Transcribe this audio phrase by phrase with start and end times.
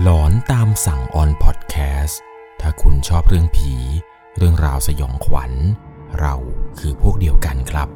[0.00, 2.20] หลอนตามสั่งออนพอดแคสต์
[2.60, 3.74] ถ้าคุณชอบเรื่องผี
[4.36, 5.52] เรื่องราวสยองขวัญ
[6.20, 6.34] เรา
[6.78, 7.88] คือพวกเดียวกันครับ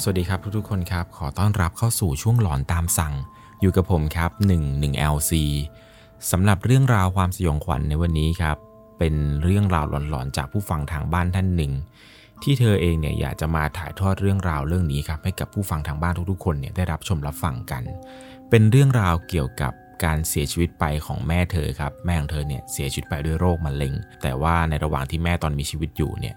[0.00, 3.14] สวัสดีครับทุกๆคนครับ ขอต้อนรับเข้าสู่ช่วงหลอนตามสั่ง
[3.60, 4.30] อยู่กับผมครับ
[4.60, 5.32] 1 1 LC
[6.30, 8.56] สำหรับเรื่องราวความสยองขวัญในวันนี้ครับ
[8.98, 11.72] เป็นเรื่องราวหลอนๆจากผู้ฟังทางบ้านท่านหนึ่ง
[12.42, 17.82] ที่เธอเองเนี่ยอยากจะมาถ่ายทอดเรื่องราวเรื่องนี้ครับให้กับผู้ฟังทางบ้านทุกๆคนเนี่ยได้รับชมรับฟังกัน
[18.50, 19.72] เป็นเรื่องราวเกี่ยวกับ
[20.04, 26.36] การเสียชีวิตไปของแม่เธอครับ แม่ของเธอเนี่ยเสียชีวิตไปด้วยโรคมะเร็ง แต่ว่าในระหว่างที่แม่ตอนมีชีวิตอยู่เนี่ย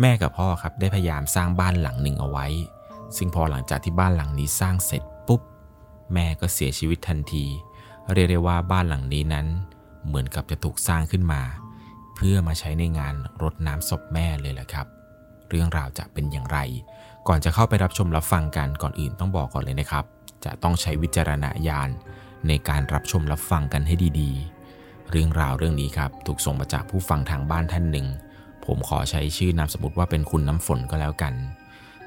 [0.00, 2.46] แม่กับพ่อครับได้พยายามสร้างบ้านหลังหนึ่งเอาไว้
[3.16, 5.40] ซึ่งพอหลังจากที่บ้านหลังนี้สร้างเสร็จปุ๊บ
[6.14, 7.44] แม่ก็เสียชีวิตทันที
[8.12, 9.46] เรียกได้ว่าบ้านหลังนี้นั้น
[10.06, 11.42] เหมือนกับจะถูกสร้างขึ้นมา
[12.16, 14.86] เพื่อมาใช้ในงานรดน้ำศพแม่เลยแหละครับ
[15.50, 16.58] เรื่องราวจะเป็นอย่างไร
[17.28, 20.04] ก่อนจะเข้าไปรับชมรับฟังกันก่อนอื่นต้องบอกก่อนเลยนะครับ
[20.44, 21.88] จะต้องใช้วิจารณญาณ
[22.48, 28.06] ในการรับชมรับฟังกันให้ดีๆ เรื่องราวเรื่องนี้ครับถูกส่งมาจากผู้ฟังทางบ้านท่านหนึ่ง
[28.66, 31.34] ผมขอใช้ชื่อนามสมมติว่าเป็นคุณน้ำฝนก็แล้วกัน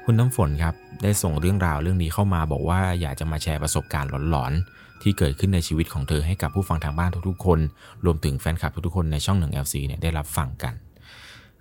[0.04, 7.60] คุณน้ำฝนครับได้ส่งเรื่องราวเรื่องนี้เข้ามาบอกว่าอยากจะมาแชร์ประสบการณ์หลอนๆ ที่เกิดขึ้นในชีวิตของเธอให้กับผู้ฟังทางบ้านทุกๆคน
[8.04, 10.74] รวมถึงแฟนคลับทุกๆคนในช่องหนึ่ง LC เนี่ยได้รับฟังกัน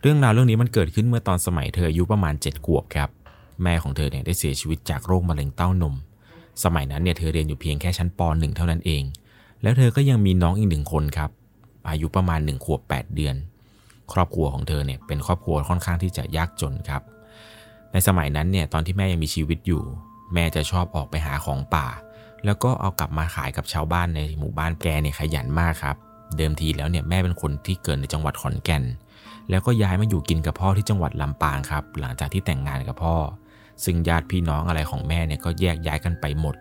[0.01, 3.09] เรื่องราวเรื่องนี้มันเกิดขึ้นเมื่อตอนสมัยเธออายุประมาณ 7 ขวบครับ
[3.63, 5.95] แม่ของเธอเนี่ยได้เสียชีวิตจากโรคมะเร็งเต้านม
[6.63, 9.03] สมัยนั้นเนี่ยเธอเรียนอยู่เพียงแค่ชั้นป .1 เท่านั้นเอง
[9.61, 11.29] แล้วเธอก็ยังมีน้องอีกหนึ่งคนครับ
[11.89, 13.35] อายุประมาณ1ขวบ 8 เดือน
[14.13, 17.01] ครอบครัวของเธอเนี่ยเป็นครอบครัวค่อนข้างที่จะยากจนครับ
[17.91, 19.83] ในสมัยนั้นเนี่ยตอนที่แม่ยังมีชีวิตอยู่
[20.33, 21.87] แม่จะชอบออกไปหาของป่า
[22.45, 25.95] แล้วก็เอากลับมาขายกับชาวบ้านในหมู่บ้านแกเนี่ยขยันมากครับ
[26.37, 28.83] เดิมทีแล้วเนี่ยแม่เป็นคนที่เกิดในจังหวัดขอนแก่น
[29.49, 33.15] แล้วก็ย้ายมาอยู่กินกับพ่อที่จังหวัดลำปางครับ หลังจากที่แต่งงานกับพ่อ
[33.83, 36.55] ซึ่งญาติพี่น้องอะไรของแม่เนี่ยก็แยกย้ายกันไปหมด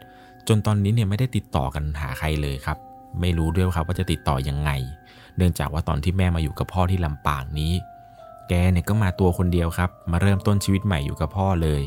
[0.48, 2.79] จนตอนนี้เนี่ยไม่ได้ติดต่อกันหาใครเลยครับ
[3.20, 4.70] ไม่รู้ด้วยครับว่าจะติดต่อยังไง
[5.36, 7.73] เนื่องจากว่าตอนที่แม่มาอยู่กับพ่อที่ลำปางนี้
[8.48, 11.83] แกเนี่ยก็มาตัวคนเดียวครับ มาเริ่มต้นชีวิตใหม่อยู่กับพ่อเลย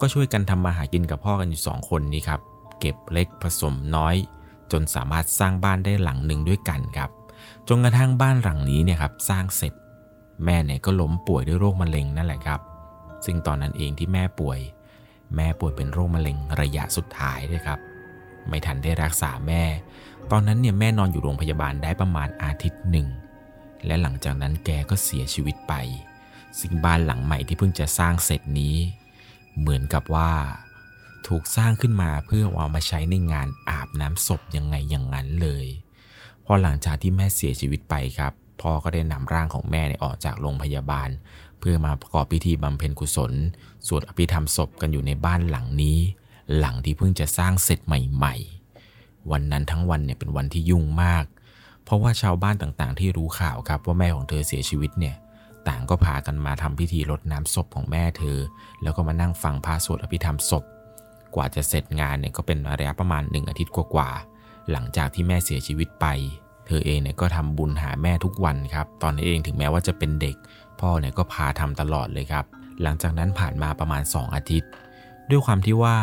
[0.00, 2.40] ก็ช่วยกันทำมาหากินกับพ่อกันอยู่สองคนนี้ครับ
[2.80, 4.16] เก็บเล็กผสมน้อย
[4.72, 7.10] จนสามารถสร้างบ้านได้หลังหนึ่งด้วยกันครับ
[7.68, 9.72] จนกระทั่งบ้านหลังนี้เนี่ยครับสร้างเสร็จ
[10.44, 12.60] แม่เนี่ยก็ล้มป่วยด้วยโรคมะเร็งนั่นแหละครับ
[13.24, 14.58] ซึ่งตอนนั้นเองที่แม่ป่วย
[15.36, 17.78] แม่ป่วยเป็นโรคมะเร็งระยะสุดท้ายด้วยครับ
[18.48, 19.62] ไม่ทันได้รักษาแม่
[20.30, 23.08] ตอนนั้นเนี่ยแม่นอนอยู่โรงพยาบาลได้ประมาณอาทิตย์หนึ่ง
[23.86, 25.74] และหลังจากนั้นแกก็เสียชีวิตไป
[26.60, 28.76] ซึ่งบ้านหลังใหม่ที่เพิ่งจะสร้างเสร็จนี้
[29.58, 30.32] เหมือนกับว่า
[31.26, 35.66] ถูกสร้างขึ้นมาเพื่อเอามาใช้ในงานอาบน้ำศพยังไงอย่างนั้นเลย
[36.44, 38.32] พอหลังจากที่แม่เสียชีวิตไปครับ
[38.62, 41.08] พ่อก็ได้นำร่างของแม่เนี่ยออกจากโรงพยาบาล
[41.60, 43.32] เพื่อมาประกอบพิธีบำเพ็ญกุศล
[43.86, 45.98] สวดอภิธรรมศพกันอยู่ในบ้านหลังนี้
[46.58, 51.24] หลังที่เพิ่งจะสร้างเสร็จใหม่ๆ วันนั้นทั้งวันเนี่ยเป็นวันที่ยุ่งมาก
[51.84, 55.16] เพราะว่าชาวบ้านต่างๆ ที่รู้ข่าวครับว่าแม่ของเธอเสียชีวิตเนี่ย
[55.68, 58.38] ต่างก็พากันมาทำพิธีรดน้ำศพของแม่เธอ
[58.82, 60.64] แล้วก็มานั่งฟังพระสวดอภิธรรมศพ
[61.34, 66.06] กว่าจะเสร็จงานเนี่ยก็เป็นระยะประมาณหนึ่งอาทิตย์กว่าๆหลังจากที่แม่เสียชีวิตไป
[66.68, 70.36] เธอเองเนี่ยก็ทำบุญหาแม่ทุกวันครับ ตอนนี้เองถึงแม้ว่าจะเป็นเด็ก
[70.80, 72.44] พ่อเนี่ยก็พาทำตลอดเลยครับ
[72.82, 74.70] หลังจากนั้นผ่านมาประมาณ 2 อาทิตย์
[75.30, 75.96] ด้วยความที่ว่า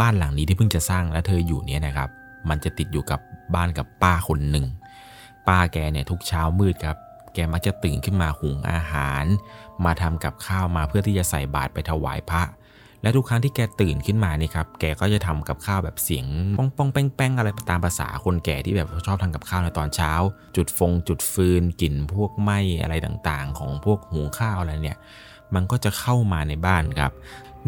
[0.00, 2.10] บ้านหลังนี้ที่เพิ่งจะสร้างและเธออยู่เนี่ยนะครับ
[2.48, 3.20] มันจะติดอยู่กับ
[3.54, 4.66] บ้านกับป้าคนหนึ่ง
[5.48, 6.96] ป้าแกเนี่ยทุกเช้ามืดครับ
[7.34, 9.24] แกมักจะตื่นขึ้นมาหุงอาหาร
[9.84, 12.42] มาทำกับข้าวมาเพื่อที่จะใส่บาตรไปถวายพระ
[13.02, 16.26] และทุกครั้งที่แกตื่นขึ้นมานี่ครับ แกก็จะทำกับข้าวแบบเสียง
[16.56, 20.12] ป้องป้องแป้งแป้งอะไรตามภาษาคนแก่ที่แบบชอบทำกับข้าวในตอนเช้า
[20.56, 24.98] จุดฟง จุดฟืนกลิ่นพวกไหม้อะไรต่างๆ ของพวกหุงข้าวอะไรเนี่ย
[25.54, 27.12] มันก็จะเข้ามาในบ้านครับ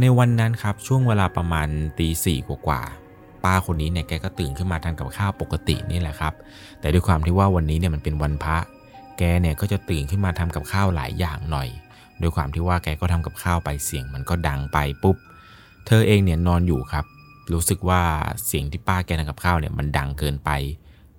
[0.00, 1.68] ในวันนั้นครับช่วงเวลาประมาณ
[1.98, 2.82] ตีสี่กว่า
[3.44, 6.34] ป้าคนนี้เนี่ยแกก็ตื่นขึ้นมาทานกับข้าวปกตินี่แหละครับ
[6.80, 8.56] แต่ด้วยความที่ว่าวันนี้เนี่ยมันเป็นวันพระ
[9.18, 11.68] แกเนี่ยก็จะตื่นขึ้นมาทำกับข้าวหลายอย่างหน่อย
[12.20, 15.16] ด้วยความที่ว่าแกก็ทำกับข้าวไปเสียงมันก็ดังไปปุ๊บ
[15.86, 17.04] เธอเองเนี่ยนอนอยู่ครับ
[17.52, 18.02] รู้สึกว่า
[18.46, 20.50] เสียงที่ป้าแกทำกับข้าวเนี่ยมันดังเกินไป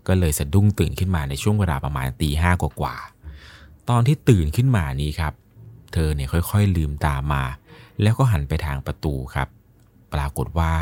[0.08, 5.34] ก็เลยสะดุ้งตื่นขึ้นมาในช่วงเวลาประมาณตีห้ากว่าๆตอนที่ตื่นขึ้นมานี้ครับ
[5.94, 7.44] เธอเนี่ยค่อยๆลืมตามา
[8.02, 9.48] แล้วก็หันไปทางประตูครับ
[10.14, 10.74] ปรากฏว่า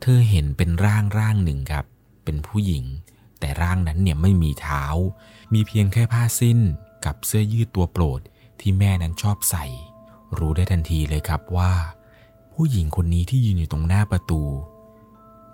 [0.00, 1.84] เธอเห็นเป็นร่างร่างหนึ่งครับ
[2.24, 2.84] เป็นผู้หญิง
[3.40, 4.84] แต่ร่างนั้นเนี่ยไม่มีเท้า
[5.54, 6.58] มีเพียงแค่ผ้าสิ้น
[7.04, 8.20] กับเสื้อยืดตัวโปรด
[8.60, 9.64] ที่แม่นั้นชอบใส่
[10.38, 11.72] รู้ได้ทันทีเลยครับว่า
[12.54, 14.42] ผู้หญิงคนนี้ที่ยืนอยู่ตรงหน้าประตู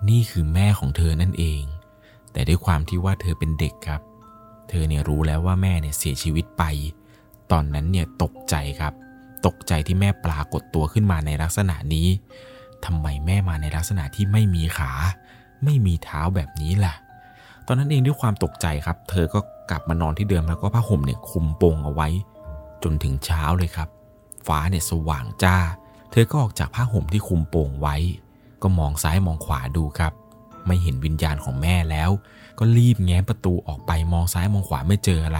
[0.09, 1.61] นี่คือแม่ของเธอนั่นเอง
[2.31, 4.01] แต่ด้วยความที่ว่าเธอเป็นเด็กครับ
[4.69, 6.63] เธอเนี่ยรู้แล้วว่าแม่เนี่ยเสียชีวิตไป
[7.51, 8.93] ตอนนั้นเนี่ยตกใจครับ
[9.45, 12.07] ตกใจที่แม่ปรากฏตัวขึ้นมาในลักษณะนี้
[12.85, 14.91] ทำไมแม่มาในลักษณะที่ไม่มีขา
[15.63, 16.95] ไม่มีเท้าแบบนี้ล่ะ
[17.67, 22.07] ตอนนั้นเองด้วยความตกใจครับ เธอก็กลับมานอนที่เดิมแล้วก็ผ้าห่มเนี่ยคุมโปงเอาไว้
[22.85, 23.89] จนถึงเช้าเลยครับ
[24.47, 25.57] ฟ้าเนี่ยสว่างจ้า
[26.11, 27.95] เธอก็ออกจากผ้าห่มที่คุมโป่งไว้
[28.61, 30.13] ก็มองซ้ายมองขวาดูครับ
[30.65, 32.09] ไม่เห็นวิญญาณของแม่แล้ว
[32.59, 35.39] ก็รีบแง้มประตูออกไปมองซ้ายมองขวาไม่เจออะไร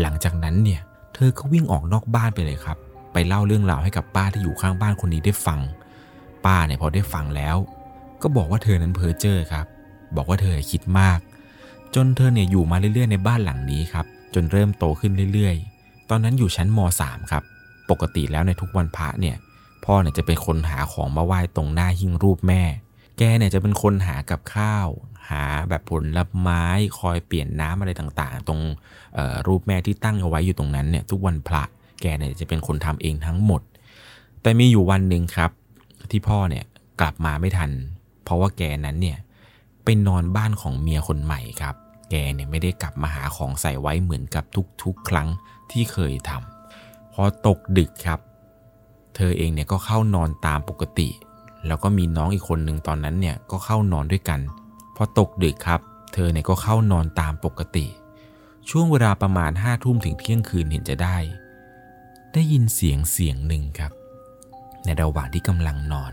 [0.00, 0.80] หลังจากนั้นเนี่ย
[1.14, 2.78] เธอก็วิ่งออกนอกบ้านไปเลยครับ
[3.12, 5.60] ไปเล่าเรื่องราวให้กับป้าที่อยู่ข้างบ้านคนนี้ได้ฟัง
[6.46, 7.56] ป้าเนี่ยพอได้ฟังแล้ว
[8.22, 9.66] ก็บอกว่าเธอนั้นเพ้อเจ้อครับ
[10.16, 11.18] บอกว่าเธอคิดมาก
[11.94, 15.73] จนเธอเนี่ยอยู่มาเรื่อยๆในบ้านหลังนี้ครับจนเริ่มโตขึ้นเรื่อยๆ
[16.10, 17.42] ตอนนั้นอยู่ชั้นม .3 ครับ
[17.90, 19.36] ปกติแล้วในทุกวันพระเนี่ย
[19.84, 22.62] พ่อเนี่ยจะเป็นคนหาของมาไหว้ตรงหน้าหิ้งรูปแม่
[23.18, 24.88] แกเนี่ยจะเป็นคนหากับข้าว
[25.30, 26.64] หาแบบผลลไม้
[26.98, 28.60] คอยเปลี่ยนน้ำอะไรต่างๆ ตรง
[29.46, 31.62] รูปแม่ที่ตั้งเอาไว้อยู่ตรงนั้นเนี่ยทุกวันพระ
[32.00, 33.62] แกเนี่ยจะเป็นคนทำเองทั้งหมด
[34.42, 35.50] แต่มีอยู่วันหนึ่งครับ
[36.10, 36.64] ที่พ่อเนี่ย
[37.00, 37.70] กลับมาไม่ทัน
[38.24, 39.18] เพราะว่าแกนั้นเนี่ย
[39.84, 41.74] ไปนอนบ้านของเมียคนใหม่ครับ
[42.26, 44.44] กเนี่ยไม่ได้กลับมาหาของใส่ไว้เหมือนกับ
[44.82, 45.28] ทุกๆ ครั้ง
[45.72, 48.20] ที่เคยทำพอตกดึกครับ
[49.16, 51.08] เธอเองเนี่ยก็เข้านอนตามปกติ
[51.66, 54.40] แล้วก็มีน้องอีกคนหนึ่งตอนนั้นเนี่ยก็เข้านอนด้วยกัน
[54.96, 55.80] พอตกดึกครับ
[56.12, 57.86] เธอเนี่ยก็เข้านอนตามปกติ
[58.68, 61.16] ช่วงเวลาประมาณห้าทุ่มถึงเที่ยงคืนเห็นจะได้
[62.32, 63.92] ได้ยินเสียงเสียงหนึ่งครับ
[64.84, 66.12] ในระหว่างที่กำลังนอน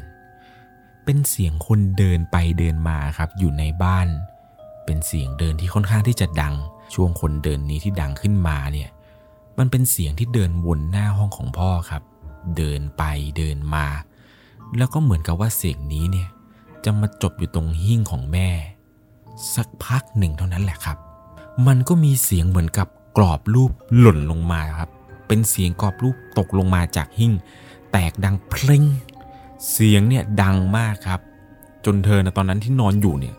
[1.06, 4.08] เป็นเสียงคนเดินไปเดินมาครับอยู่ในบ้าน
[4.92, 6.56] เป็นเสียงเดินที่ค่อนข้างที่จะดัง
[6.94, 8.90] ช่วงคนเดินนี้ที่ดังขึ้นมาเนี่ย
[9.58, 12.04] มันเป็นเสียงที่เดินวนหน้าห้องของพ่อครับ
[12.58, 13.04] เดินไป
[13.38, 13.88] เดินมา
[14.78, 16.30] แล้วก็เหมือนกับว่าเสียงนี้เนี่ย
[16.86, 18.50] จะมาจบอยู่ตรงหิ้งของแม่
[19.56, 20.98] สักพักหนึ่งเท่านั้นแหละครับ
[21.68, 24.90] มันก็มีเสียงเหมือนกับกรอบรูปหล่นลงมาครับ
[25.28, 27.34] เป็นเสียงกรอบรูปตกลงมาจากหิ้ง
[27.92, 28.84] แตกดังเพลง
[29.72, 31.22] เสียงเนี่ยดังมากครับ
[31.86, 33.36] จนเธอนะตอนนั้นที่นอนอยู่เนี่ย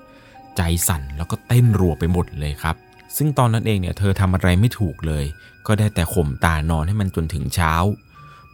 [0.57, 2.77] ใจสั่นแล้วก็ ต้นรัวไปหมดเลยครับ
[3.17, 5.25] ซึ่งตอนนั้นเองเนี่ยเธอทำอะไรไม่ถูกเลย
[5.67, 7.75] ก็ได้แต่ข่มตานอนให้มันจนถึงเช้า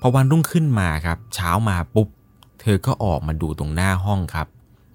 [0.01, 2.09] พอวันรุ่งขึ้นมาครับ เช้ามาปุ๊บ
[2.61, 4.49] เธอก็ออกมาดูตรงหน้าห้องครับ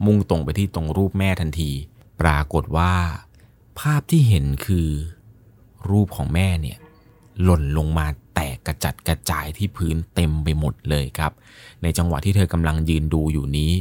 [0.05, 1.71] มุ่งตรงไปที่ตรงรูปแม่ทันที
[2.21, 2.93] ปรากฏว่า
[3.79, 4.89] ภาพที่เห็นคือ
[5.89, 6.77] รูปของแม่เนี่ย
[7.43, 11.31] หล่นลงมาแตกกระจัดกระจายที่พื้นเต็มไปหมดเลยครับ
[11.83, 13.71] ในจังหวะที่เธอกำลังยืนดูอยู่นี้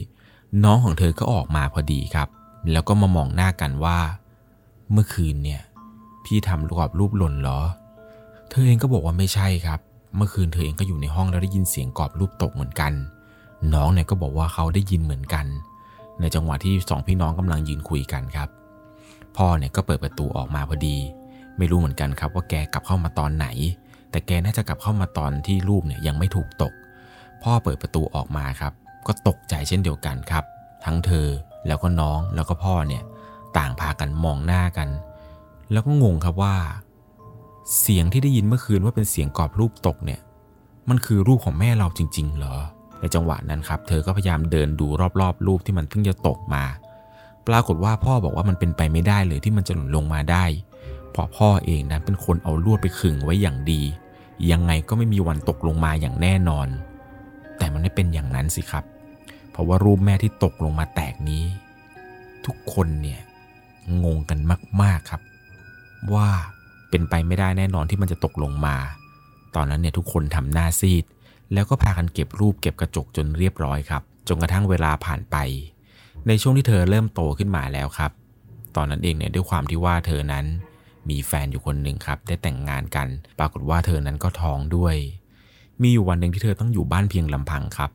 [0.64, 2.28] น้องของเธอก็ออกมาพอดีครับ
[2.70, 3.98] แล้วก็มามองหน้ากันว่า
[4.92, 5.62] เมื่อคืนเนี่ย
[6.24, 7.60] พี่ทำกรอบรูปหล่นเหรอ
[8.48, 9.80] เธอเองก็บอกว่าไม่ใช่ครับ
[10.16, 12.92] เมื่อคืนเธอเองก็อยู่ในห้องแล้วได้ยินเสียงกรอบรูปตกเหมือนกัน
[13.74, 15.46] น้องเนี่ยก็บอกว่าเขาได้ยินเหมือนกัน
[16.20, 18.48] ในจังหวะที่สองพี่น้องกำลังยืนคุยกันครับ
[19.36, 20.96] พ่อเนี่ยก็เปิดประตูออกมาพอดี
[21.58, 23.46] ไม่รู้เหมือนกันครับว่าแกกลับเข้ามาตอนไหน
[24.10, 26.72] แต่แกน่าจะกลับเข้ามาตอนที่รูปเนี่ยยังไม่ถูกตก
[27.42, 28.72] พ่อเปิดประตูออกมาครับ
[29.06, 30.44] ก็ตกใจเช่นเดียวกันครับ
[30.84, 31.26] ทั้งเธอ
[31.66, 33.02] แล้วก็น้องแล้วก็พ่อเนี่ย
[33.58, 34.88] ต่างพากันมองหน้ากัน
[35.72, 36.56] แล้วก็งงครับว่า
[37.80, 40.20] เสียงที่ได้ยินเมื่อคืนว่าเป็นเสียงกรอบรูปตกเนี่ย
[40.88, 42.56] มันคือรูปของแม่เราจริง ๆ เหรอ
[43.00, 44.86] ในจังหวะนั้นครับ เธอก็พยายามเดินดู
[45.20, 46.64] รอบๆ รูปที่มันเพิ่งจะตกมา
[47.48, 50.44] ปรากฏว่าพ่อบอกว่ามันเป็นไปไม่ได้เลยที่มันจะหล่นลงมาได้
[51.10, 53.82] เพราะพ่อเองนั้นเป็นคนเอาลวดไปขึงไว้อย่างดี
[54.50, 56.68] ยังไงก็ไม่มีวันตกลงมาอย่างแน่นอน
[57.58, 58.84] แต่มันไม่เป็นอย่างนั้นสิครับ
[59.52, 61.44] เพราะว่ารูปแม่ที่ตกลงมาแตกนี้
[62.46, 63.20] ทุกคนเนี่ย
[64.04, 64.38] งงกัน
[64.82, 65.22] มาก ๆครับ
[66.14, 66.28] ว่า
[66.90, 68.76] เป็นไปไม่ได้แน่นอนที่มันจะตกลงมา
[69.54, 71.04] ตอนนั้นเนี่ยทุกคนทำหน้าซีด
[71.52, 75.36] แล้วก็พากันเก็บรูปเก็บกระจกจนเรียบร้อยครับจนกระทั่งเวลาผ่านไป
[76.26, 78.12] ในช่วงที่เธอเริ่มโตขึ้นมาแล้วครับ
[78.76, 80.46] ตอนนั้นเองเนี่ยด้วยความที่ว่าเธอนั้น
[81.08, 84.96] มีแฟนอยู่คนหนึ่งครับ ได้แต่งงานกัน ปรากฏว่าเธอนั้นก็ท้องด้วย
[85.82, 87.90] มีอยู่วันหนึ่งที่เธอต้องอยู่บ้านเพียงลำพังครับ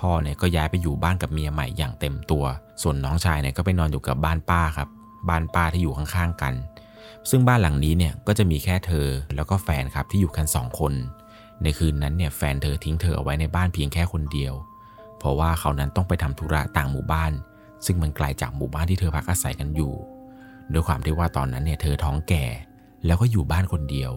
[0.00, 2.44] พ่อเนี่ยก็ย้ายไปอยู่บ้านกับเมียใหม่อย่างเต็มตัว
[2.82, 4.88] ส่วนน้องชายเนี่ยก็ไปนอนอยู่กับบ้านป้าครับ
[5.28, 6.54] บ้านป้าที่อยู่ข้างๆกัน
[7.30, 10.92] ซึ่งบ้านหลังนี้เนี่ยก็จะมีแค่เธอแล้วก็แฟนครับที่อยู่กันสองคน
[11.62, 14.54] ในคืนนั้นเนี่ยแฟนเธอทิ้งเธอเอาไว้ในบ้านเพียงแค่คนเดียว
[15.18, 17.32] เพราะว่าเขานั้นต้องไปทำธุระต่างหมู่บ้าน
[17.86, 19.92] ซึ่งมันไกลจากหมู่บ้านที่เธอพักอาศัยกันอยู่
[20.72, 22.44] ด้วยความที่ว่าตอนนั้นเนี่ยเธอท้องแก่
[23.06, 24.12] แล้วก็อยู่บ้านคนเดียว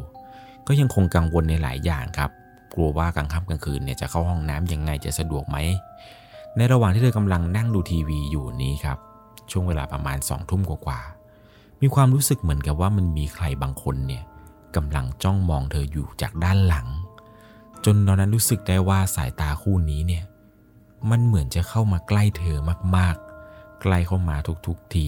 [0.68, 2.32] ก็ยังคงกังวลในหลายอย่างครับ
[2.74, 5.58] กลัวว่ากลางค่ำกลางคืนเนี่ยจะเข้าห้องน้ำยังไงจะสะดวกไหม
[6.58, 8.98] ในระหว่างที่เธอกำลังนั่งดูทีวีอยู่นี้ครับ
[9.52, 14.24] ช่วงเวลาประมาณสองทุ่มกว่าๆมีความรู้สึกเหมือนกับว่ามันมีใครบางคนเนี่ย
[14.76, 16.88] กำลังจ้องมองเธออยู่จากด้านหลัง
[17.86, 20.24] จนตอนนั้นรู้สึกได้ว่าสายตาคู่นี้เนี่ย
[21.10, 22.58] มันเหมือนจะเข้ามาใกล้เธอ
[22.98, 24.36] มากๆ ใกล้เข้ามา
[24.68, 25.08] ทุกๆที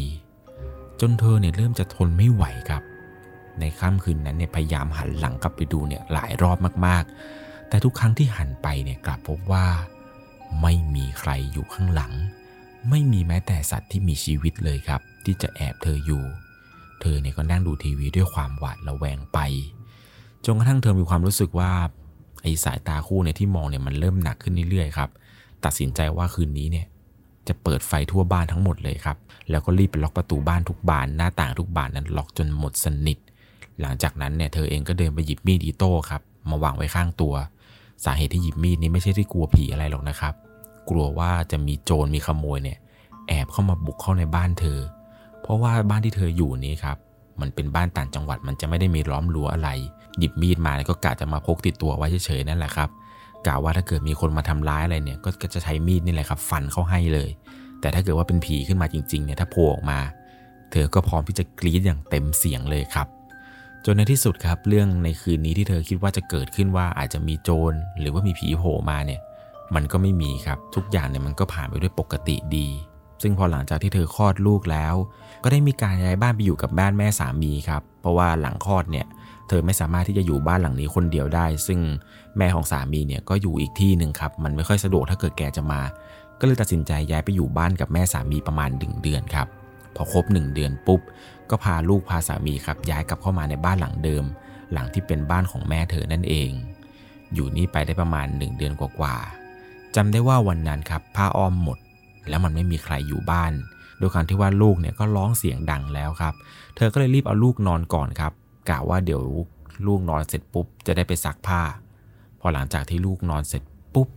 [1.00, 2.84] จนเธอเนี่ยเริ่มจะทนไม่ไหวครับ
[3.60, 6.58] ในค่ำคืนนั้นเนี่ยพยายามหันหลังกลับไปดูเนี่ยหลายรอบ
[6.88, 7.16] มากๆ
[7.76, 9.66] แต่ทุกครั้งที่หันไปเนี่ยกลับพบว่า
[10.62, 12.14] ไม่มีใครอยู่ข้างหลัง
[12.90, 16.24] ไม่มีแม้แต่สัตว์ที่มีชีวิตเลยครับ ที่จะแอบเธออยู่
[17.02, 19.40] เธอเนี่ยก็นั่งดูทีวีด้วยความหวาดระแวงไป
[20.46, 21.72] จนกระทั่งเธอมีความรู้สึกว่า
[22.42, 25.10] ไอ้สายตาคู่เนี่ยที่มองเนี่ยมันเริ่มหนักขึ้นเรื่อยๆครับ
[25.66, 26.86] ตัดสินใจว่าคืนนี้เนี่ย
[27.48, 29.18] จะเปิดไฟทั่วบ้านทั้งหมดเลยครับ
[29.50, 33.18] แล้วก็รีบไปล็อกประตูบ้านทุกบานหน้าต่างทุกบานนั้นล็อกจนหมดสนิท
[33.82, 37.36] หลังจากนั้นเนี่ยเธอเองก็เดินไปหยิบมีดอีโต้ครับมาวางไว้ข้างตัว
[38.04, 40.34] สาเหตุที่หยิบมีดนี้ไม่ใช่ที่กลัวผีอะไรหรอกนะครับ
[40.90, 42.78] กลัวว่าจะมีโจรมีขโมยเนี่ย
[43.28, 44.80] แอบเข้ามาบุกเข้าในบ้านเธอ
[45.42, 46.98] เพราะว่าบ้านที่เธออยู่นี้ครับ
[47.42, 49.70] มันเป็นบ้านต่างจังหวัดมันจะไม่ได้มีล้อมรั้วอะไร
[50.20, 52.90] หยิบมีดมาแล้วก็กะจะมาพกติดตัวไว้เฉยๆนั่นแหละครับ
[53.48, 57.30] กะว่าถ้าเกิดมีคนมาทำร้ายอะไรเนี่ย ก็จะใช้มีดนี่แหละครับ ฟันเข้าให้เลย
[57.82, 60.00] แต่ถ้าเกิดว่าเป็นผีขึ้นมาจริงๆเนี่ยถ้าโผล่ออกมา
[60.72, 63.08] เธอก็พร้อมที่จะกรี๊ดอย่างเต็มเสียงเลยครับ
[63.88, 69.22] จนในที่สุดครับเรื่องในคืนนี้ที่เธอคิดว่าจะเกิดขึ้นว่าอาจจะมีโจรหรือว่ามีผีโผล่มาเนี่ย
[69.76, 72.68] มันก็ไม่มีครับทุกอย่างเนี่ยมันก็ผ่านไปด้วยปกติดี
[73.22, 74.96] ซึ่งพอหลังจากที่เธอคลอดลูกแล้ว
[75.44, 79.06] ก็ได้มีการย้ายบ้านไปอยู่กับบ้านแม่สามีครับ เพราะว่าหลังคลอดเนี่ย
[79.48, 81.80] เธอไม่สามารถที่จะอยู่บ้านหลังนี้คนเดียวได้ ซึ่ง
[82.38, 85.82] แม่ของสามีเนี่ยก็อยู่อีกที่หนึ่งครับ มันไม่ค่อยสะดวกถ้าเกิดแกจะมา
[86.40, 89.48] ก็เลยตัดสินใจย้ายไปอยู่บ้านกับแม่สามีประมาณหนึ่งเดือนครับ
[89.96, 91.02] พอครบหนึ่งเดือนปุ๊บ
[91.50, 94.24] ก็พาลูกพาสามีครับย้ายกลับเข้ามาในบ้านหลังเดิม
[94.74, 96.52] หลังที่เป็นบ้านของแม่เธอนั่นเอง
[97.34, 101.78] อยู่นี่ไปได้ประมาณหนึ่งเดือนกว่าๆจำได้ว่าวันนั้นครับผ้าอ้อมหมด
[102.30, 103.54] แล้วมันไม่มีใครอยู่บ้าน
[104.00, 106.34] โดยการที่ว่าลูกเนี่ยก็ร้องเสียงดังแล้วครับ
[106.76, 108.34] เธอก็เลยรีบเอาลูกนอนก่อนครับ
[108.70, 109.22] กะว่าเดี๋ยว
[109.88, 111.62] ลูกนอนเสร็จปุ๊บจะได้ไปซักผ้า
[112.40, 114.08] พอหลังจากที่ลูกนอนเสร็จปุ๊บ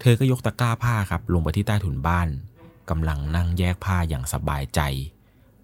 [0.00, 2.28] เธอก็ยกตะกร้าผ้าครับลงไปที่ใต้ถุนบ้าน
[2.90, 4.80] กำลังนั่งแยกผ้าอย่างสบายใจ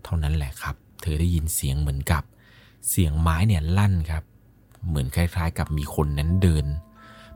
[0.04, 2.22] เท่านั้นแหละครับ เธอได้ยินเสียงเหมือนกับ
[2.88, 4.24] เสียงไม้เนี่ยลั่นครับ
[4.88, 6.66] เหมือนคล้ายๆ กับมีคนนั้นเดิน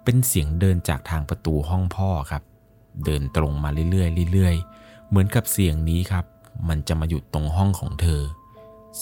[0.04, 2.42] เป็นเสียงเดินจากทางประตูห้องพ่อครับ
[3.04, 6.24] เดินตรงมาเรื่อยๆเรื่อยๆ เหมือนกับเสียงนี้ครับ
[6.68, 8.22] มันจะมาหยุดตรงห้องของเธอ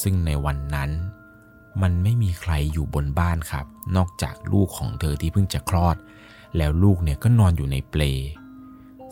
[0.02, 0.90] ซึ่งในวันนั้น
[1.82, 3.66] มันไม่มีใครอยู่บนบ้านครับ
[3.96, 5.96] นอกจากลูกของเธอที่เพิ่งจะคลอด
[6.56, 8.02] แล้วลูกเนี่ยก็นอนอยู่ในเปล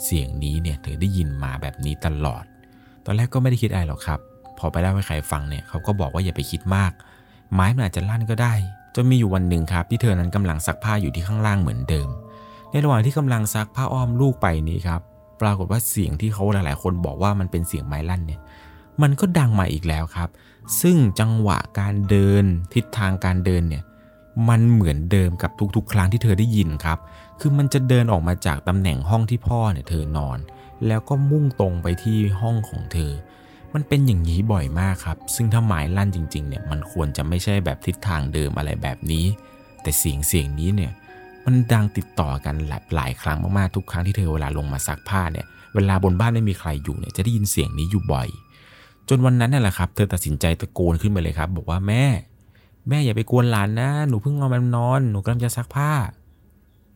[0.05, 2.45] เสียงนี้เนี่ยเธอได้ยินมาแบบนี้ตลอด
[3.05, 4.21] ตอนแรกก็ไม่ได้คิดอะไรหรอกครับ
[4.61, 6.93] พอไปเล่าให้ใครฟังเนี่ยเขาก็บอกว่าอย่าไปคิดมาก
[7.55, 8.55] ไม้มันอาจจะลั่นก็ได้
[8.95, 12.09] จนมีอยู่วันหนึ่งครับ ที่เธอนั้นกำลังซักผ้าอยู่ที่ข้างล่างเหมือนเดิม
[12.71, 15.01] ในระหว่างที่กำลังซักผ้าอ้อมลูกไปนี้ครับ
[15.41, 18.41] ปรากฏว่าเสียงที่เขาหลาย ๆ คนบอกว่ามันเป็นเสียงไม้ลั่นเนี่ย
[19.03, 20.29] มันก็ดังมาอีกแล้วครับ
[20.81, 23.83] ซึ่งจังหวะการเดินทิศทางการเดินเนี่ย
[24.49, 26.99] มันเหมือนเดิมกับทุกๆ ครั้งที่เธอได้ยินครับ
[27.41, 30.39] คือมันจะเดินออกมาจากตำแหน่งห้องที่พ่อเนี่ยเธอนอน
[30.87, 33.13] แล้วก็มุ่งตรงไปที่ห้องของเธอ
[33.75, 39.25] มันเป็นอย่างนี้บ่อยมากครับ ซึ่งถ้าหมายลั่นจริงๆเนี่ยมันควรจะไม่ใช่แบบทิศทางเดิมอะไรแบบนี้
[39.83, 40.93] แต่เสียงเสียงนี้เนี่ย
[41.45, 48.29] มันดังติดต่อกันหลายหลายครั้งมากๆทุกครั้งที่เธอเวลาลงมาซักผ้าเนี่ยเวลาบนบ้านไม่มีใครอยู่เนี่ยจะได้ยินเสียงนี้อยู่บ่อย
[49.09, 52.05] จนวันนั้นนั่นแหละครับ เธอตัดสินใจตะโกนขึ้นไปเลยครับ บอกว่าแม่
[52.89, 55.93] แม่อย่าไปกวนหลานนะ หนูเพิ่งนอนมันนอนหนูกำลังจะซักผ้า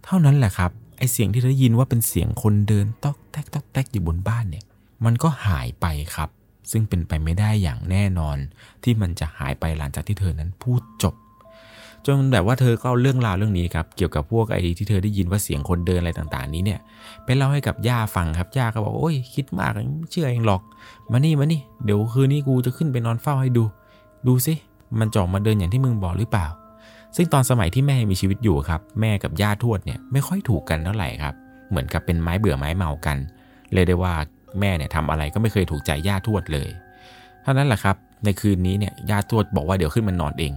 [0.05, 4.65] เท่านั้นแหละครับไอเสียงที่เธอได้ยินว่าเป็นเสียงคนเดินตอกแทกตอกแทกอยู่บนบ้านเนี่ย
[5.05, 6.29] มันก็หายไปครับ
[6.71, 8.37] ซึ่งเป็นไปไม่ได้อย่างแน่นอน
[8.83, 11.15] ที่มันจะหายไปหลังจากที่เธอนั้นพูดจบ
[12.07, 16.81] จนแบบว่าเธอก็เอาเรื่องราวเรื่องนี้ครับเกี่ยวกับพวกไอ้ที่เธอได้ยินว่าเสียงคนเดินอะไรต่างๆ นี้เนี่ย
[17.25, 20.63] ไปเล่าให้กับย่าฟังครับย่าก็บอกโอ้ยคิดมากไม่เชื่อเองหรอก
[21.13, 23.65] มานี่มานี่เดี๋ยวคืนนี้กูจะขึ้นไปนอนเฝ้าให้ดู
[24.27, 24.55] ดูสิ
[24.99, 26.47] มันจอกมาเดินอย่างที่มึงบอกหรือเปล่า
[27.17, 31.35] ซึ่งตอนสมัยที่แม่มีชีวิตอยู่ครับ แม่กับย่าทวดเนี่ยไม่ค่อยถูกกันเท่าไหร่ครับ
[31.71, 33.17] เหมือนกับเป็นไม้เบื่อไม้เมากัน
[33.73, 34.15] เลยได้ว่า
[34.61, 36.71] แม่เนี่ยทำอะไรก็ไม่เคยถูกใจย่าทวดเลย
[37.43, 40.53] เท่านั้นแหละครับในคืนนี้เนี่ยย่าทวดบอกว่าเดี๋ยวขึ้นมานอนเอง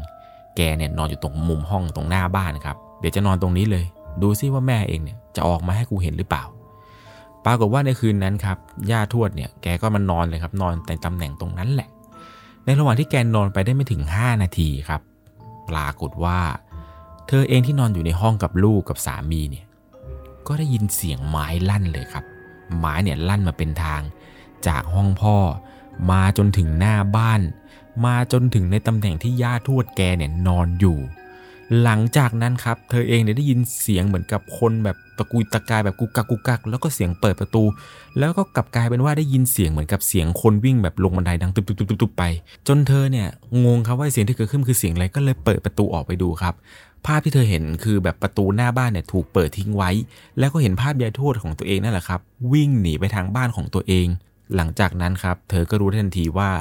[0.56, 3.86] แกเนี่ยนอนอยู่ตรงมุมห้องตรงหน้าบ้านครับเดี๋ยวจะนอนตรงนี้เลย
[4.22, 6.44] ดูซิว่าแม่เองเนี่ยจะออกมาให้กูเห็นหรือเปล่า
[7.46, 8.58] ปรากฏว่าในคืนนั้นครับ
[8.92, 11.90] ย่าทวดเนี่ยแกก็มานอนเลยครับนอนในตำแหน่งตรงนั้นแหละ
[12.66, 15.02] ในระหว่างที่แกนอนไปได้ไม่ถึง 5 นาทีครับ
[15.70, 16.40] ปรากฏว่า
[17.28, 19.66] เธอเองที่นอนอยู่ในห้องกับลูกกับสามีเนี่ย
[20.48, 22.26] ก็ได้ยินเสียงไม้ลั่นเลยครับ
[22.78, 24.02] ไม้เนี่ยลั่นมาเป็นทาง
[24.68, 25.38] จากห้องพ่อ
[26.12, 27.42] มาจนถึงหน้าบ้าน
[28.06, 30.98] มาจนถึงในตำแหน่งที่ย่าทวดแกเนี่ยนอนอยู่
[31.82, 37.64] หลังจากนั้นครับ เธอเองเนี่ยได้ยินเสียงเหมือนกับคนแบบ ตะกุยตะกายแบบกุกกักกุกกักแล้วก็เสียงเปิดประตู
[38.20, 42.24] แล้วก็กลับกลายเป็นว่าได้ยินเสียงเหมือนกับเสียงคนวิ่งแบบลงบันไดดังตุบตุบตุบตุบไป
[42.68, 43.28] จนเธอเนี่ย
[43.66, 46.54] งงครับว่าเสียงที่เกิดขึ้นคือเสียงอะไรก็เลยเปิดประตูออกไปดูครับ
[47.06, 49.90] ภาพที่เธอเห็นคือแบบประตูหน้าบ้านเนี่ยถูกเปิดทิ้งไว้
[50.40, 52.22] แล้วก็เห็นภาพยายทวดของตัวเองนั่นแหละครับ
[52.54, 54.08] วิ่งหนีไปทางบ้านของตัวเอง
[54.56, 56.52] หลังจากนั้นครับ เธอก็รู้ทันทีว่า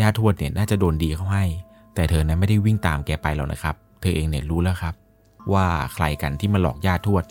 [0.00, 1.44] ย่าทวดเนี่ยน่าจะโดนดีเขาให้
[1.94, 4.94] แต่เธอนั้นไม่ได้วิ่งตามแกไปหรอกนะครับ เธอเองเนี่ยรู้แล้วครับ
[5.52, 7.24] ว่าใครกันที่มาหลอกย่าทวด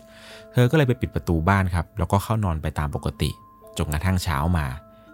[0.58, 3.30] ธธอก็เลยไปปิดประตูบ้านครับ แล้วก็เข้านอนไปตามปกติ
[3.78, 4.66] จนกระทั่งเช้ามา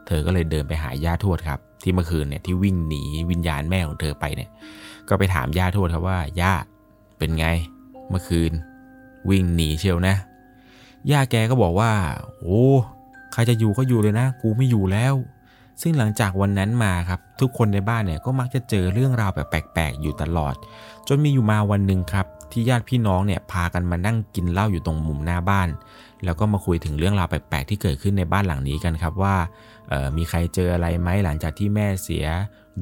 [0.06, 4.50] เธอก็เลยเดินไปหาย่าทวดครับ ที่เมื่อคืนเนี่ยที่วิ่งหนีวิญญาณแม่ของเธอไปเนี่ย
[5.08, 6.54] ก็ไปถามย่าทวดครับว่าย่า
[7.18, 7.46] เป็นไง
[8.08, 8.52] เมื่อคืน
[9.30, 10.16] วิ่งหนีเชียวนะ
[11.10, 11.92] ย่าแกก็บอกว่า
[12.40, 12.62] โอ้
[13.32, 15.14] ใครจะอยู่ก็อยู่เลยนะ กูไม่อยู่แล้ว
[15.82, 20.54] ซึ่งหลังจากวันนั้นมาครับ ทุกคนในบ้านเนี่ยก็มักจะเจอเรื่องราวแบบแปลกๆอยู่ตลอด
[21.08, 25.68] จนมีอยู่มาวันหนึ่งครับ ที่ญาติพี่น้องเนี่ยพากันมานั่งกินเหล้าอยู่ตรงมุมหน้าบ้าน
[26.24, 29.34] แล้วก็มาคุยถึงเรื่องราวแปลกๆที่เกิดขึ้นในบ้านหลังนี้กันครับว่า
[30.16, 32.24] มีใครเจออะไรไหมหลังจากที่แม่เสีย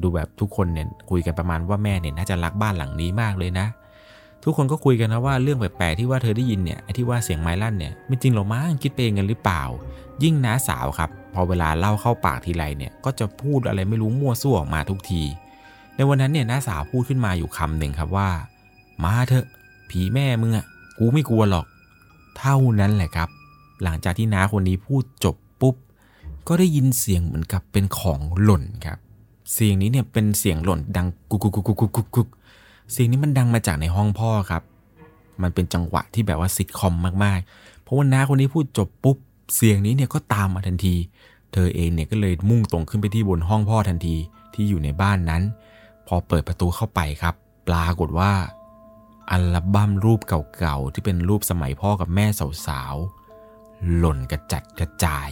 [0.01, 3.67] ดูแบบทุกคนเนี่ยคุยกันประมาณว่าแม่เนี่ยน่าจะรักบ้านหลังนี้มากเลยนะ
[4.43, 9.63] ทุกคนก็คุยกันนะว่าเรื่องแปลกๆที่ว่าเธอได้ยินเนี่ยไอ้ที่ว่าเสียงไม้ลั่นเนี่ยไม่จริงหรอมั้งคิดไปเองกันหรือเปล่า
[10.23, 15.21] ยิ่งน้าสาวครับ พอเวลาเล่าเข้าปากทีไรเนี่ยก็จะพูดอะไรไม่รู้มั่วซั่วออกมาทุกที
[15.95, 18.29] ในวันนั้นเนี่ยน้าสาวพูดขึ้นมาอยู่คำหนึ่งครับว่า
[19.03, 19.47] มาเถอะ
[19.93, 20.65] ผีแม่มึงอะ่ะ
[20.97, 21.65] กูไม่กลัวหรอก
[22.37, 23.29] เท่านั้นแหละครับ
[23.83, 25.75] หลังจากที่น้าคนนี้พูดจบปุ๊บ
[26.47, 28.97] ก็ได้ยินเสียงเหมือนกับเป็นของหล่นครับ
[29.53, 32.27] เสียงนี้เนี่ยเป็นเสียงหล่นดังกุกกุกกุกกุกกุกกุก
[32.91, 34.63] เสียงนี้มันดังมาจากในห้องพ่อครับ
[35.41, 39.17] มันเป็นจังหวะที่แบบว่าซิทคอมมากๆ เพราะว่าน้าคนนี้พูดจบปุ๊บ
[39.55, 40.95] เสียงนี้เนี่ยก็ตามมาทันที
[41.53, 44.15] เธอเองเนี่ยก็เลยมุ่งตรงขึ้นไปที่บนห้องพ่อทันที
[44.53, 45.41] ที่อยู่ในบ้านนั้น
[46.07, 47.35] พอเปิดประตูเข้าไปครับ
[47.67, 48.31] ปรากฏว่า
[49.33, 52.25] อัลบั้มรูปเก่าๆ ที่เป็นรูปสมัยพ่อกับแม่
[52.67, 55.29] สาวๆ หล่นกระจัดกระจาย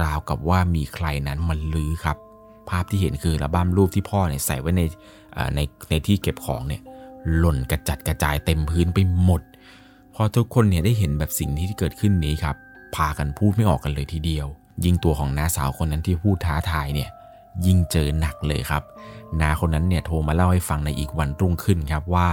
[0.00, 2.16] ราวกับว่ามีใครนั้นมันลื้อครับ
[2.68, 4.82] ภาพที่เห็นคืออัลบั้มรูปที่พ่อเนี่ยใส่ไว้ใน
[5.54, 5.60] ใน
[5.90, 6.82] ในที่เก็บของเนี่ย
[7.36, 9.42] หล่นกระจัดกระจายเต็มพื้นไปหมด
[10.14, 12.56] พอทุกคนเนี่ยได้เห็นแบบสิ่งที่เกิดขึ้นนี้ครับ
[12.94, 14.46] พากันพูดไม่ออกกันเลยทีเดียว
[14.84, 17.10] ยิ่งตัวของน้าสาวคนนั้นที่พูดท้าทายเนี่ย
[17.66, 18.82] ยิ่งเจอหนักเลยครับ
[19.40, 22.28] น้าคนนั้นเนี่ยโทรมาเล่าให้ฟังในอีกวันรุ่งขึ้นครับว่า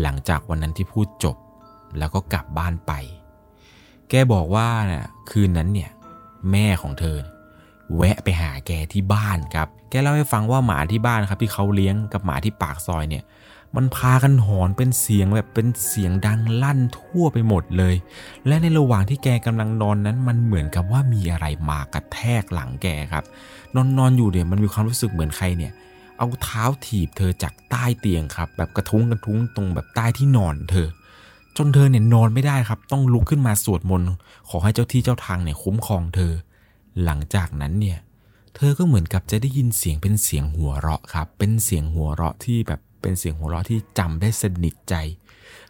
[0.00, 1.36] หลังจากวันนั้นที่พูดจบ
[1.98, 2.92] แล้วก็กลับบ้านไป
[4.08, 5.90] แกบอกว่านะ่ะคืนนั้นเนี่ย
[6.50, 7.16] แม่ของเธอ
[7.96, 13.24] แวะไปหาแกที่บ้านครับ แกเล่าให้ฟังว่าหมาที่บ้านครับ ที่เขาเลี้ยงกับหมาที่ปากซอยเนี่ย
[13.76, 17.94] มันพากันหอนเป็นเสียงแบบเป็นเสียงดังลั่นทั่วไปหมดเลย
[18.46, 23.24] และในระหว่างที่แกกำลังนอนนั้น มันเหมือนกับว่ามีอะไรมากระแทกหลังแกครับ
[23.74, 25.72] นอนนอนอยู่เนี่ยมันมีความรู้สึกเหมือนใครเนี่ย
[26.18, 30.88] เอาเท้าถีบเธอจากใต้เตียงครับ แบบกระทุ้งกระทุ้งตรงแบบใต้ที่นอนเธอ
[31.56, 34.10] จนเธอเนี่ยนอนไม่ได้ครับ ต้องลุกขึ้นมาสวดมนต์
[34.48, 36.32] ขอให้เจ้าที่เจ้าทางเนี่ยคุ้มครองเธอ
[37.04, 37.98] หลังจากนั้นเนี่ย
[38.56, 44.94] เธอก็เหมือนกับจะได้ยินเสียงเป็นเสียงหัวเราะครับ เป็นเสียงหัวเราะที่แบบเป็นเสียงหัวเราะที่จำได้สนิทใจ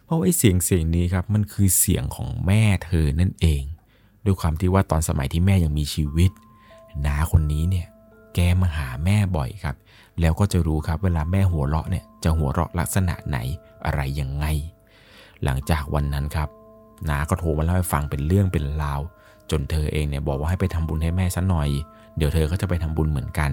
[0.03, 3.63] เพราะไอ้เสียงเสียงนี้ครับมันคือเสียงของแม่เธอนั่นเอง
[4.25, 6.31] ด้วยความที่ว่าตอนสมัยที่แม่ยังมีชีวิต
[7.05, 7.87] น้าคนนี้เนี่ย
[8.33, 9.75] แกมาหาแม่บ่อยครับ
[10.21, 13.37] แล้วก็จะรู้ครับเวลาแม่หัวเราะเนี่ยจะหัวเราะลักษณะไหน
[13.85, 14.45] อะไรยังไง
[15.43, 16.49] หลังจากวันนั้นครับ
[17.09, 19.01] นาก็โทรมาเล่าให้ฟังเป็นเรื่องเป็นราว
[19.51, 21.69] จนเธอเองเนี่ยบอกว่าให้ไปทำบุญให้แม่ซะหน่อย
[22.17, 23.51] เดี๋ยวเธอก็จะไปทำบุญเหมือนกัน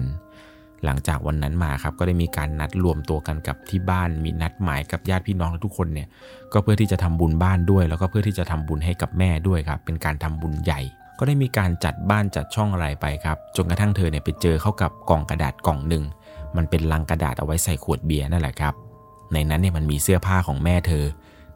[0.85, 6.07] หลังจากวันนั้นมาครับก็ได้มีการนัดรวมตัวกันกับที่บ้าน มีนัดหมายกับญาติพี่น้องทุกคนเนี่ย
[6.53, 10.81] ก็เพื่อที่จะทำบุญบ้านด้วย แล้วก็เพื่อที่จะทำบุญให้กับแม่ด้วยครับ เป็นการทำบุญใหญ่
[11.19, 16.03] ก็ได้มีการจัดบ้านจัดช่องอะไรไปครับ จนกระทั่งเธอเนี่ยไปเจอเข้ากับกล่องกระดาษกล่องหนึ่ง
[16.57, 18.73] มันเป็นลังกระดาษเอาไว้ใส่ขวดเบียร์นั่นแหละครับ
[19.33, 21.05] ในนั้นเนี่ยมันมีเสื้อผ้าของแม่เธอ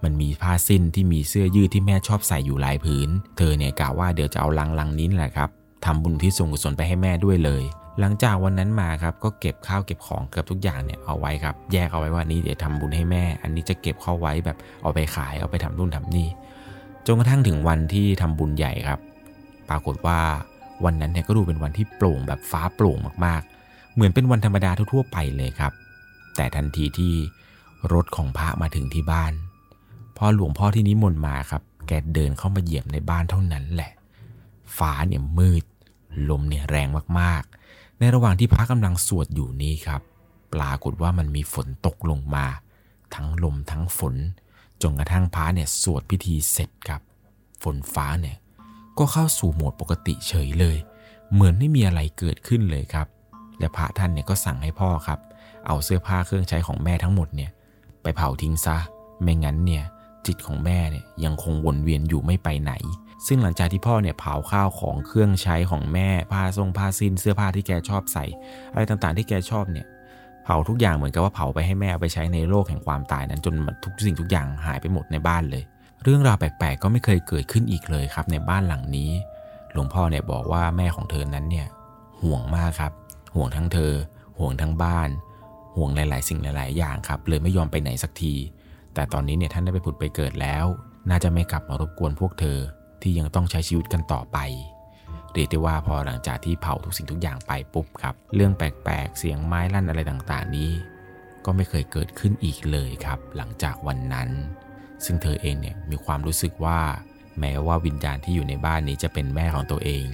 [0.04, 5.50] มันมีผ้าสิ้นที่มีเสื้อยืดที่แม่ชอบใส่อยู่หลายผืน เธอเนี่ยกล่าวว่าเดี๋ยวจะเอาลังลังนี้แหละครับ
[5.86, 7.64] ทำบุญที่ส่งกุศลไปให้แม่ด้วยเลย
[8.00, 16.28] หลังจากวันนั้นมาครับก็เก็บข้าวเก็บของเกือบทุกอย่างเนี่ยเอาไว้ครับ แยกเอาไว้ว่านี้เดี๋ยวทำบุญให้แม่ อันนี้จะเก็บเข้าไว้แบบเอาไปขายเอาไปทำนู่นทำนี่
[17.06, 19.00] จนกระทั่งถึงวันที่ทำบุญใหญ่ครับ
[19.70, 20.20] ปรากฏว่า
[20.86, 23.57] วันนั้นเนี่ยก็ดูเป็นวันที่โปร่งแบบฟ้าโปร่งมากๆ
[23.98, 25.74] เหมือนเป็นวันธรรมดาทั่วๆไปเลยครับ
[26.36, 27.14] แต่ทันทีที่
[27.94, 29.34] รถของพระมาถึงที่บ้าน
[30.18, 33.92] พอหลวงพ่อที่นิมนต์มาครับ แกเดินเข้ามาเหยียบในบ้านเท่านั้นแหละ
[34.78, 35.64] ฟ้าเนี่ยมืด
[36.30, 36.88] ลมเนี่ยแรง
[37.20, 40.02] มากๆ ในระหว่างที่พระกำลังสวดอยู่นี้ครับ
[40.54, 42.46] ปรากฏว่ามันมีฝนตกลงมา
[43.16, 44.16] ทั้งลมทั้งฝน
[44.82, 47.02] จนกระทั่งพระเนี่ยสวดพิธีเสร็จครับ
[47.64, 48.38] ฝนฟ้าเนี่ย
[48.98, 50.78] ก็เข้าสู่โหมดปกติเฉยเลย
[51.34, 53.08] เหมือนไม่มีอะไรเกิดขึ้นเลยครับ
[53.60, 55.20] และพระท่านเนี่ยก็สั่งให้พ่อครับ
[55.68, 57.52] เอาเสื้อผ้าเครื่องใช้ของแม่ทั้งหมดเนี่ย
[58.04, 58.78] ไปเผาทิ้งซะ
[59.22, 59.84] ไม่งั้นเนี่ย
[60.28, 62.74] จิตของแม่เนี่ยยังคงวนเวียนอยู่ไม่ไปไหน
[63.28, 68.26] ซึ่งหลังจากที่พ่อเนี่ยเผาข้าวของเครื่องใช้ของแม่ผ้าทรงผ้าสิ้นเสื้อผ้าที่แกชอบใส่
[68.72, 69.86] อะไรต่างๆที่แกชอบเนี่ย
[70.44, 75.64] เผาทุกอย่างเหมือนกับว่าเผาไปให้แม่ไปใช้ในโลกแห่งความตายนั้นจนทุกสิ่งทุกอย่างหายไปหมดในบ้านเลย
[76.04, 79.12] เรื่องราวแปลกๆก็ไม่เคยเกิดขึ้นอีกเลยครับในบ้านหลังนี้
[79.74, 81.68] หลวงพ่อเนี่ยบอกว่าแม่ของเธอนั้นเนี่ย
[82.22, 82.92] ห่วงมากครับ
[83.38, 83.94] ห่วงทั้งเธอ
[84.40, 85.10] ห่วงทั้งบ้าน
[85.76, 88.34] ห่วงหลาย ๆ สิ่งหลาย ๆ อย่างครับ เลยไม่ยอมไปไหนสักที
[88.94, 90.66] แต่ตอนนี้เนี่ยท่านได้ไปผุดไปเกิดแล้ว
[91.10, 92.60] น่าจะไม่กลับมารบกวนพวกเธอ
[93.02, 94.38] ที่ยังต้องใช้ชีวิตกันต่อไป
[95.32, 100.72] เรียกได้ว่าพอหลังจากที่เผาทุกสิ่งทุกอย่างไปปุ๊บครับ เรื่องแปลกๆ เสียงไม้ลั่นอะไรต่างๆ นี้
[101.46, 104.30] ก็ไม่เคยเกิดขึ้นอีกเลยครับ หลังจากวันนั้น
[105.06, 106.80] ซึ่งเธอเองเนี่ยมีความรู้สึกว่า
[107.40, 110.06] แม้ว่าวิญญาณที่อยู่ในบ้านนี้จะเป็นแม่ของตัวเอง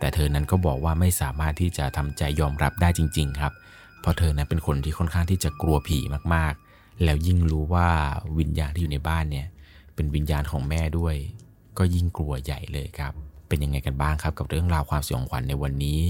[0.00, 3.52] แต่เธอนั้นก็บอกว่าไม่สามารถที่จะทำใจยอมรับได้จริง ๆ ครับ
[4.00, 5.98] เพราะเธอนั้นเป็นคนที่ค่อนข้างที่จะกลัวผี
[6.34, 7.88] มากๆ แล้วยิ่งรู้ว่า
[8.38, 9.46] วิญญาณที่อยู่ในบ้านเนี่ย
[9.94, 11.14] เป็นวิญญาณของแม่ด้วย
[11.78, 13.12] ก็ยิ่งกลัวใหญ่เลยครับ
[13.48, 16.00] เป็นยังไงกันบ้างครับกับเรื่องราวความสยองขวัญในวันนี้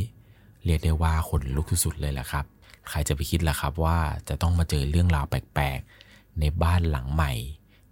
[0.65, 2.45] เรียกได้ว่าขนลุกสุดๆเลยแหละครับ
[2.89, 3.99] ใครจะไปคิดล่ะครับว่า
[4.29, 7.33] จะต้องมาเจอเรื่องราวแปลกๆ ในบ้านหลังใหม่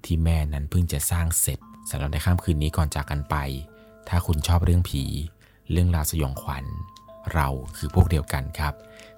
[0.04, 1.58] ที่แม่นั้นเพิ่งจะสร้างเสร็จ
[1.90, 3.37] สำหรับในค่ำคืนนี้ก่อนจากกันไป
[4.08, 5.04] ถ้าคุณชอบเรื่องผี
[5.70, 6.64] เรื่องราวสยองขวัญ
[7.35, 8.74] เราคือพวกเดียวกันครับ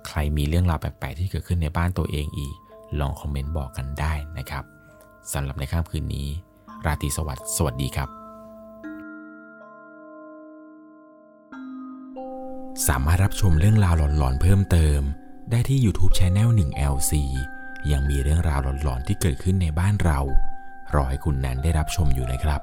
[0.07, 2.55] ใครมีเรื่องราวแปลกๆที่เกิดขึ้นในบ้านตัวเองอีก
[3.01, 4.65] ลองคอมเมนต์บอกกันได้นะครับ
[5.33, 6.29] สำหรับในค่ำคืนนี้
[6.87, 8.09] ราตรีสวัสดิ์สวัสดีครับ
[12.89, 15.01] สามารถรับชมเรื่องราวหลอนๆเพิ่มเติม
[15.51, 17.13] ได้ที่ YouTube c h anel 1 LC
[17.93, 20.19] ยังมีเรื่องราวหลอนๆที่เกิดขึ้นในบ้านเรา
[20.95, 22.61] รอให้คุณนันได้รับชมอยู่นะครับ